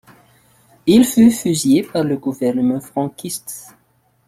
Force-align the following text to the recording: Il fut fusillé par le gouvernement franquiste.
Il 0.87 1.05
fut 1.05 1.29
fusillé 1.29 1.83
par 1.83 2.03
le 2.03 2.17
gouvernement 2.17 2.79
franquiste. 2.81 3.75